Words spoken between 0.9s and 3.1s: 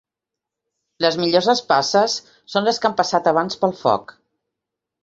Les millors espasses són les que han